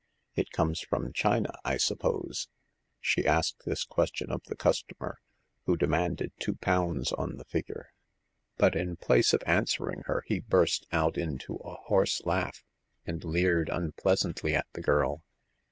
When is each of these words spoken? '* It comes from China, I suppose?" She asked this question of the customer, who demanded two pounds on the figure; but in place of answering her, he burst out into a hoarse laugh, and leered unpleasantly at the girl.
'* 0.21 0.25
It 0.35 0.49
comes 0.51 0.79
from 0.79 1.13
China, 1.13 1.59
I 1.63 1.77
suppose?" 1.77 2.47
She 2.99 3.27
asked 3.27 3.65
this 3.67 3.83
question 3.83 4.31
of 4.31 4.41
the 4.45 4.55
customer, 4.55 5.19
who 5.67 5.77
demanded 5.77 6.31
two 6.39 6.55
pounds 6.55 7.11
on 7.11 7.37
the 7.37 7.45
figure; 7.45 7.89
but 8.57 8.75
in 8.75 8.95
place 8.97 9.31
of 9.31 9.43
answering 9.45 10.01
her, 10.05 10.23
he 10.25 10.39
burst 10.39 10.87
out 10.91 11.19
into 11.19 11.57
a 11.57 11.75
hoarse 11.83 12.19
laugh, 12.25 12.63
and 13.05 13.23
leered 13.23 13.69
unpleasantly 13.69 14.55
at 14.55 14.65
the 14.73 14.81
girl. 14.81 15.23